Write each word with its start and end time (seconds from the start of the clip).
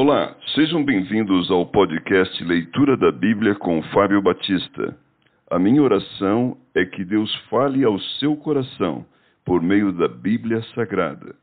Olá, 0.00 0.36
sejam 0.54 0.84
bem-vindos 0.84 1.50
ao 1.50 1.66
podcast 1.66 2.44
Leitura 2.44 2.96
da 2.96 3.10
Bíblia 3.10 3.56
com 3.56 3.82
Fábio 3.92 4.22
Batista. 4.22 4.96
A 5.50 5.58
minha 5.58 5.82
oração 5.82 6.56
é 6.72 6.84
que 6.84 7.04
Deus 7.04 7.34
fale 7.50 7.82
ao 7.82 7.98
seu 8.20 8.36
coração 8.36 9.04
por 9.44 9.60
meio 9.60 9.90
da 9.92 10.06
Bíblia 10.06 10.62
Sagrada. 10.72 11.34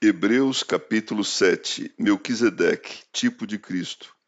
Hebreus 0.00 0.62
capítulo 0.62 1.24
7 1.24 1.92
Melquisedeque, 1.98 3.02
tipo 3.12 3.48
de 3.48 3.58
Cristo. 3.58 4.21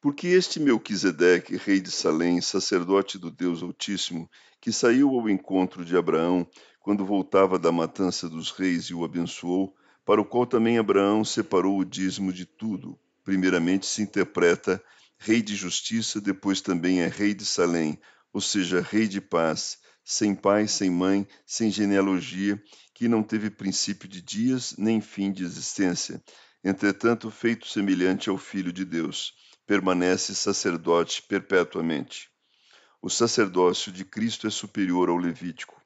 Porque 0.00 0.28
este 0.28 0.60
Melquisedeque, 0.60 1.56
rei 1.56 1.80
de 1.80 1.90
Salém, 1.90 2.40
sacerdote 2.40 3.18
do 3.18 3.30
Deus 3.30 3.62
Altíssimo, 3.62 4.30
que 4.60 4.70
saiu 4.70 5.08
ao 5.10 5.28
encontro 5.28 5.84
de 5.84 5.96
Abraão 5.96 6.46
quando 6.80 7.04
voltava 7.04 7.58
da 7.58 7.72
matança 7.72 8.28
dos 8.28 8.50
reis 8.50 8.84
e 8.84 8.94
o 8.94 9.04
abençoou, 9.04 9.74
para 10.04 10.20
o 10.20 10.24
qual 10.24 10.46
também 10.46 10.78
Abraão 10.78 11.24
separou 11.24 11.78
o 11.78 11.84
dízimo 11.84 12.30
de 12.32 12.44
tudo. 12.44 12.98
Primeiramente 13.24 13.86
se 13.86 14.02
interpreta 14.02 14.82
rei 15.18 15.40
de 15.40 15.56
justiça, 15.56 16.20
depois 16.20 16.60
também 16.60 17.00
é 17.00 17.08
rei 17.08 17.32
de 17.32 17.46
Salém, 17.46 17.98
ou 18.32 18.40
seja, 18.40 18.82
rei 18.82 19.08
de 19.08 19.20
paz, 19.20 19.78
sem 20.04 20.34
pai, 20.34 20.68
sem 20.68 20.90
mãe, 20.90 21.26
sem 21.44 21.70
genealogia, 21.70 22.62
que 22.94 23.08
não 23.08 23.22
teve 23.22 23.48
princípio 23.50 24.06
de 24.06 24.20
dias 24.20 24.74
nem 24.76 25.00
fim 25.00 25.32
de 25.32 25.42
existência, 25.42 26.22
entretanto 26.62 27.30
feito 27.30 27.66
semelhante 27.66 28.28
ao 28.28 28.36
Filho 28.36 28.72
de 28.72 28.84
Deus 28.84 29.34
permanece 29.66 30.34
sacerdote 30.34 31.22
perpetuamente. 31.22 32.30
O 33.02 33.10
sacerdócio 33.10 33.90
de 33.90 34.04
Cristo 34.04 34.46
é 34.46 34.50
superior 34.50 35.08
ao 35.08 35.16
levítico. 35.16 35.80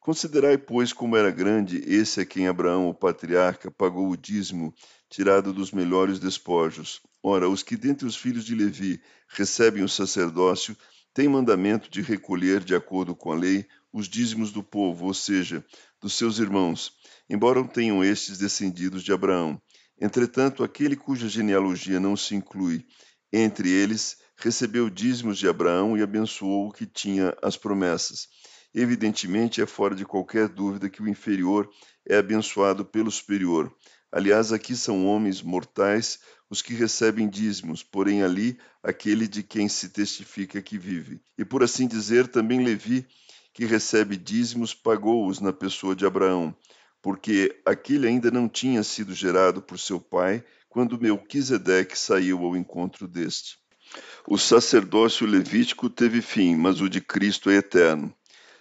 Considerai, 0.00 0.56
pois, 0.56 0.92
como 0.92 1.16
era 1.16 1.30
grande 1.30 1.82
esse 1.86 2.20
a 2.20 2.26
quem 2.26 2.48
Abraão, 2.48 2.88
o 2.88 2.94
patriarca, 2.94 3.70
pagou 3.70 4.08
o 4.08 4.16
dízimo, 4.16 4.74
tirado 5.10 5.52
dos 5.52 5.70
melhores 5.70 6.18
despojos. 6.18 7.02
Ora, 7.22 7.48
os 7.48 7.62
que 7.62 7.76
dentre 7.76 8.06
os 8.06 8.16
filhos 8.16 8.44
de 8.44 8.54
Levi 8.54 9.02
recebem 9.28 9.82
o 9.82 9.88
sacerdócio 9.88 10.76
têm 11.12 11.28
mandamento 11.28 11.90
de 11.90 12.00
recolher, 12.00 12.64
de 12.64 12.74
acordo 12.74 13.14
com 13.14 13.32
a 13.32 13.34
lei, 13.34 13.66
os 13.92 14.08
dízimos 14.08 14.52
do 14.52 14.62
povo, 14.62 15.06
ou 15.06 15.14
seja, 15.14 15.64
dos 16.00 16.14
seus 16.14 16.38
irmãos, 16.38 16.92
embora 17.28 17.62
tenham 17.66 18.02
estes 18.02 18.38
descendidos 18.38 19.02
de 19.02 19.12
Abraão. 19.12 19.60
Entretanto, 20.00 20.62
aquele 20.62 20.96
cuja 20.96 21.28
genealogia 21.28 21.98
não 21.98 22.16
se 22.16 22.34
inclui 22.34 22.86
entre 23.32 23.70
eles, 23.70 24.16
recebeu 24.36 24.88
dízimos 24.88 25.38
de 25.38 25.48
Abraão 25.48 25.96
e 25.96 26.02
abençoou 26.02 26.68
o 26.68 26.72
que 26.72 26.86
tinha 26.86 27.36
as 27.42 27.56
promessas. 27.56 28.28
Evidentemente, 28.74 29.60
é 29.60 29.66
fora 29.66 29.94
de 29.94 30.04
qualquer 30.04 30.48
dúvida 30.48 30.88
que 30.88 31.02
o 31.02 31.08
inferior 31.08 31.68
é 32.06 32.16
abençoado 32.16 32.84
pelo 32.84 33.10
superior. 33.10 33.74
Aliás, 34.10 34.52
aqui 34.52 34.74
são 34.74 35.06
homens 35.06 35.42
mortais 35.42 36.18
os 36.50 36.62
que 36.62 36.72
recebem 36.72 37.28
dízimos, 37.28 37.82
porém 37.82 38.22
ali 38.22 38.58
aquele 38.82 39.28
de 39.28 39.42
quem 39.42 39.68
se 39.68 39.90
testifica 39.90 40.62
que 40.62 40.78
vive. 40.78 41.20
E 41.36 41.44
por 41.44 41.62
assim 41.62 41.86
dizer, 41.86 42.28
também 42.28 42.64
Levi, 42.64 43.06
que 43.52 43.66
recebe 43.66 44.16
dízimos, 44.16 44.74
pagou-os 44.74 45.40
na 45.40 45.52
pessoa 45.52 45.94
de 45.94 46.06
Abraão, 46.06 46.56
porque 47.02 47.60
aquele 47.66 48.06
ainda 48.06 48.30
não 48.30 48.48
tinha 48.48 48.82
sido 48.82 49.14
gerado 49.14 49.60
por 49.60 49.78
seu 49.78 50.00
pai, 50.00 50.42
quando 50.68 51.00
Melquisedeque 51.00 51.98
saiu 51.98 52.44
ao 52.44 52.56
encontro 52.56 53.08
deste. 53.08 53.56
O 54.26 54.36
sacerdócio 54.36 55.26
levítico 55.26 55.88
teve 55.88 56.20
fim, 56.20 56.54
mas 56.54 56.80
o 56.80 56.88
de 56.88 57.00
Cristo 57.00 57.48
é 57.48 57.56
eterno. 57.56 58.14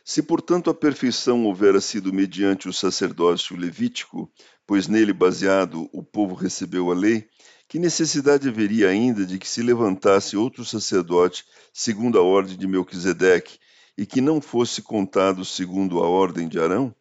Se, 0.03 0.23
portanto, 0.23 0.69
a 0.69 0.73
perfeição 0.73 1.45
houvera 1.45 1.81
sido 1.81 2.14
mediante 2.14 2.69
o 2.69 2.73
sacerdócio 2.73 3.58
levítico, 3.58 4.31
pois 4.65 4.87
nele 4.87 5.11
baseado 5.11 5.89
o 5.92 6.02
povo 6.02 6.33
recebeu 6.33 6.89
a 6.89 6.95
lei, 6.95 7.27
que 7.67 7.77
necessidade 7.77 8.48
haveria 8.48 8.87
ainda 8.87 9.26
de 9.26 9.37
que 9.37 9.48
se 9.48 9.61
levantasse 9.61 10.37
outro 10.37 10.64
sacerdote 10.64 11.43
segundo 11.73 12.17
a 12.17 12.21
ordem 12.21 12.55
de 12.55 12.65
Melquisedeque, 12.65 13.60
e 13.98 14.05
que 14.05 14.21
não 14.21 14.39
fosse 14.39 14.81
contado 14.81 15.43
segundo 15.43 15.99
a 15.99 16.08
ordem 16.08 16.48
de 16.48 16.60
Arão? 16.60 16.95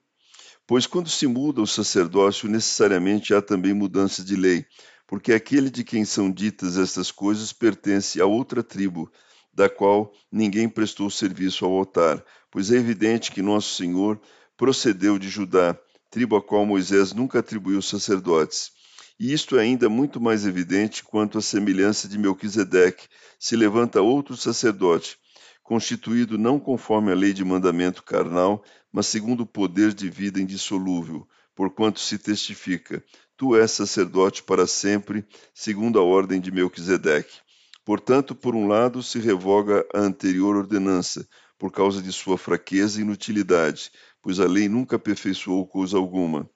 Pois 0.66 0.84
quando 0.84 1.08
se 1.08 1.28
muda 1.28 1.60
o 1.60 1.66
sacerdócio, 1.66 2.48
necessariamente 2.48 3.32
há 3.32 3.40
também 3.40 3.72
mudança 3.72 4.24
de 4.24 4.34
lei, 4.34 4.66
porque 5.06 5.32
aquele 5.32 5.70
de 5.70 5.84
quem 5.84 6.04
são 6.04 6.30
ditas 6.30 6.76
estas 6.76 7.10
coisas 7.10 7.52
pertence 7.52 8.20
a 8.20 8.26
outra 8.26 8.62
tribo, 8.62 9.10
da 9.52 9.68
qual 9.68 10.12
ninguém 10.30 10.68
prestou 10.68 11.08
serviço 11.08 11.64
ao 11.64 11.72
altar, 11.72 12.24
pois 12.50 12.70
é 12.70 12.76
evidente 12.76 13.30
que 13.30 13.40
nosso 13.40 13.74
Senhor 13.74 14.20
procedeu 14.56 15.18
de 15.18 15.28
Judá, 15.28 15.78
tribo 16.10 16.36
a 16.36 16.42
qual 16.42 16.66
Moisés 16.66 17.12
nunca 17.12 17.38
atribuiu 17.38 17.80
sacerdotes. 17.80 18.72
E 19.18 19.32
isto 19.32 19.56
é 19.56 19.62
ainda 19.62 19.88
muito 19.88 20.20
mais 20.20 20.46
evidente 20.46 21.02
quanto 21.02 21.38
à 21.38 21.42
semelhança 21.42 22.06
de 22.06 22.18
Melquisedeque, 22.18 23.08
se 23.38 23.56
levanta 23.56 24.02
outro 24.02 24.36
sacerdote, 24.36 25.16
constituído 25.62 26.36
não 26.36 26.60
conforme 26.60 27.10
a 27.10 27.14
lei 27.14 27.32
de 27.32 27.44
mandamento 27.44 28.02
carnal, 28.02 28.62
mas 28.92 29.06
segundo 29.06 29.40
o 29.42 29.46
poder 29.46 29.94
de 29.94 30.08
vida 30.10 30.40
indissolúvel, 30.40 31.26
porquanto 31.54 31.98
se 31.98 32.18
testifica: 32.18 33.02
Tu 33.36 33.54
és 33.54 33.70
sacerdote 33.70 34.42
para 34.42 34.66
sempre, 34.66 35.26
segundo 35.52 35.98
a 35.98 36.02
ordem 36.02 36.40
de 36.40 36.50
Melquisedeque. 36.50 37.40
Portanto, 37.84 38.34
por 38.34 38.56
um 38.56 38.66
lado, 38.66 39.02
se 39.02 39.18
revoga 39.18 39.86
a 39.94 40.00
anterior 40.00 40.56
ordenança, 40.56 41.28
por 41.58 41.70
causa 41.70 42.00
de 42.00 42.12
sua 42.12 42.38
fraqueza 42.38 42.98
e 42.98 43.02
inutilidade, 43.02 43.90
pois 44.22 44.40
a 44.40 44.46
lei 44.46 44.68
nunca 44.68 44.96
aperfeiçoou 44.96 45.66
coisa 45.66 45.98
alguma. 45.98 46.48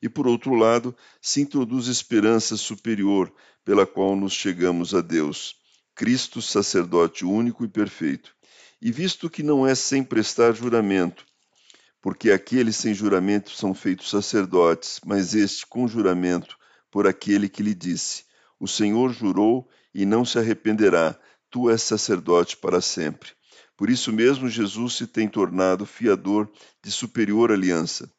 E 0.00 0.08
por 0.08 0.28
outro 0.28 0.54
lado, 0.54 0.96
se 1.20 1.40
introduz 1.40 1.88
esperança 1.88 2.56
superior, 2.56 3.32
pela 3.64 3.84
qual 3.84 4.14
nos 4.14 4.32
chegamos 4.32 4.94
a 4.94 5.00
Deus, 5.00 5.56
Cristo, 5.94 6.40
sacerdote 6.40 7.24
único 7.24 7.64
e 7.64 7.68
perfeito. 7.68 8.32
E 8.80 8.92
visto 8.92 9.28
que 9.28 9.42
não 9.42 9.66
é 9.66 9.74
sem 9.74 10.04
prestar 10.04 10.52
juramento, 10.52 11.26
porque 12.08 12.30
aqueles 12.30 12.74
sem 12.74 12.94
juramento 12.94 13.50
são 13.50 13.74
feitos 13.74 14.08
sacerdotes, 14.08 14.98
mas 15.04 15.34
este 15.34 15.66
com 15.66 15.86
juramento 15.86 16.56
por 16.90 17.06
aquele 17.06 17.50
que 17.50 17.62
lhe 17.62 17.74
disse: 17.74 18.24
O 18.58 18.66
Senhor 18.66 19.12
jurou 19.12 19.68
e 19.94 20.06
não 20.06 20.24
se 20.24 20.38
arrependerá, 20.38 21.20
tu 21.50 21.68
és 21.68 21.82
sacerdote 21.82 22.56
para 22.56 22.80
sempre. 22.80 23.32
Por 23.76 23.90
isso 23.90 24.10
mesmo 24.10 24.48
Jesus 24.48 24.94
se 24.94 25.06
tem 25.06 25.28
tornado 25.28 25.84
fiador 25.84 26.50
de 26.82 26.90
superior 26.90 27.52
aliança. 27.52 28.10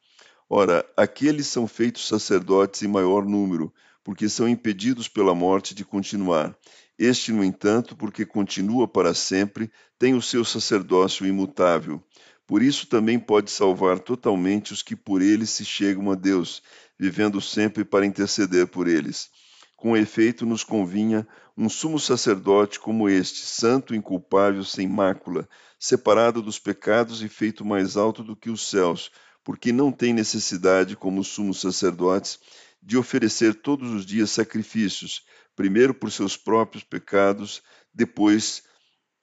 Ora, 0.47 0.85
aqueles 0.95 1.47
são 1.47 1.65
feitos 1.65 2.07
sacerdotes 2.07 2.83
em 2.83 2.87
maior 2.87 3.25
número, 3.25 3.73
porque 4.03 4.29
são 4.29 4.47
impedidos 4.47 5.07
pela 5.07 5.33
morte 5.33 5.73
de 5.73 5.83
continuar. 5.83 6.55
Este, 6.95 7.31
no 7.31 7.43
entanto, 7.43 7.95
porque 7.95 8.23
continua 8.23 8.87
para 8.87 9.15
sempre, 9.15 9.71
tem 9.97 10.13
o 10.13 10.21
seu 10.21 10.45
sacerdócio 10.45 11.25
imutável. 11.25 12.03
Por 12.49 12.63
isso 12.63 12.87
também 12.87 13.19
pode 13.19 13.51
salvar 13.51 13.99
totalmente 13.99 14.73
os 14.73 14.81
que 14.81 14.95
por 14.95 15.21
ele 15.21 15.45
se 15.45 15.63
chegam 15.63 16.09
a 16.09 16.15
Deus, 16.15 16.63
vivendo 16.97 17.39
sempre 17.39 17.85
para 17.85 18.07
interceder 18.07 18.65
por 18.65 18.87
eles. 18.87 19.29
Com 19.77 19.95
efeito, 19.95 20.47
nos 20.47 20.63
convinha 20.63 21.27
um 21.55 21.69
sumo 21.69 21.99
sacerdote 21.99 22.79
como 22.79 23.07
este, 23.07 23.45
santo, 23.45 23.93
inculpável, 23.93 24.65
sem 24.65 24.87
mácula, 24.87 25.47
separado 25.79 26.41
dos 26.41 26.57
pecados 26.57 27.21
e 27.21 27.29
feito 27.29 27.63
mais 27.63 27.95
alto 27.95 28.23
do 28.23 28.35
que 28.35 28.49
os 28.49 28.67
céus, 28.67 29.11
porque 29.43 29.71
não 29.71 29.91
tem 29.91 30.11
necessidade, 30.11 30.95
como 30.95 31.21
os 31.21 31.27
sumos 31.27 31.61
sacerdotes, 31.61 32.39
de 32.81 32.97
oferecer 32.97 33.53
todos 33.53 33.91
os 33.91 34.03
dias 34.07 34.31
sacrifícios, 34.31 35.23
primeiro 35.55 35.93
por 35.93 36.11
seus 36.11 36.35
próprios 36.35 36.83
pecados, 36.83 37.61
depois 37.93 38.63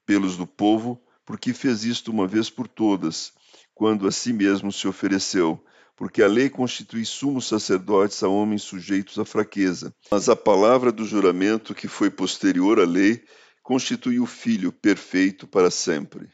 pelos 0.06 0.36
do 0.36 0.46
povo, 0.46 1.02
porque 1.26 1.52
fez 1.52 1.84
isto 1.84 2.12
uma 2.12 2.26
vez 2.26 2.48
por 2.48 2.68
todas, 2.68 3.32
quando 3.74 4.06
a 4.06 4.12
si 4.12 4.32
mesmo 4.32 4.72
se 4.72 4.88
ofereceu, 4.88 5.62
porque 5.96 6.22
a 6.22 6.28
lei 6.28 6.48
constitui 6.48 7.04
sumos 7.04 7.46
sacerdotes 7.46 8.22
a 8.22 8.28
homens 8.28 8.62
sujeitos 8.62 9.18
à 9.18 9.24
fraqueza. 9.24 9.92
Mas 10.10 10.28
a 10.28 10.36
palavra 10.36 10.92
do 10.92 11.04
juramento, 11.04 11.74
que 11.74 11.88
foi 11.88 12.10
posterior 12.10 12.78
à 12.78 12.84
lei, 12.84 13.24
constitui 13.62 14.20
o 14.20 14.26
Filho 14.26 14.70
perfeito 14.70 15.46
para 15.46 15.70
sempre. 15.70 16.30